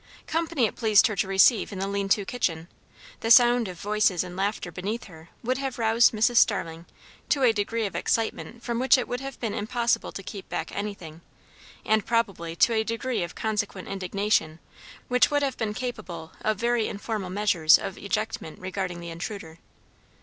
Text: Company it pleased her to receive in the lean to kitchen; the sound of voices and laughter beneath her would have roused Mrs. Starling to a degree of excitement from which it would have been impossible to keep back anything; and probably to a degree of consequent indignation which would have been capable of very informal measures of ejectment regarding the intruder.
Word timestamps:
Company 0.25 0.65
it 0.65 0.75
pleased 0.75 1.05
her 1.05 1.15
to 1.17 1.27
receive 1.27 1.71
in 1.71 1.77
the 1.77 1.85
lean 1.87 2.09
to 2.09 2.25
kitchen; 2.25 2.67
the 3.19 3.29
sound 3.29 3.67
of 3.67 3.79
voices 3.79 4.23
and 4.23 4.35
laughter 4.35 4.71
beneath 4.71 5.03
her 5.03 5.29
would 5.43 5.59
have 5.59 5.77
roused 5.77 6.11
Mrs. 6.11 6.37
Starling 6.37 6.87
to 7.29 7.43
a 7.43 7.53
degree 7.53 7.85
of 7.85 7.95
excitement 7.95 8.63
from 8.63 8.79
which 8.79 8.97
it 8.97 9.07
would 9.07 9.19
have 9.19 9.39
been 9.39 9.53
impossible 9.53 10.11
to 10.11 10.23
keep 10.23 10.49
back 10.49 10.71
anything; 10.75 11.21
and 11.85 12.03
probably 12.03 12.55
to 12.55 12.73
a 12.73 12.83
degree 12.83 13.21
of 13.21 13.35
consequent 13.35 13.87
indignation 13.87 14.57
which 15.07 15.29
would 15.29 15.43
have 15.43 15.55
been 15.57 15.75
capable 15.75 16.31
of 16.43 16.57
very 16.57 16.87
informal 16.87 17.29
measures 17.29 17.77
of 17.77 17.95
ejectment 17.95 18.57
regarding 18.59 19.01
the 19.01 19.11
intruder. 19.11 19.59